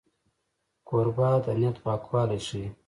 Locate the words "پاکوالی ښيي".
1.83-2.67